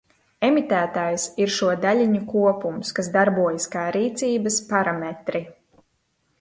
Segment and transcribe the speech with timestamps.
[0.45, 5.47] Emitētājs ir šo daļiņu kopums, kas darbojas kā rīcības parametri.